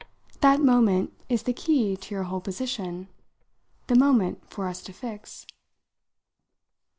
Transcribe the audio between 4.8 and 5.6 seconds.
to fix."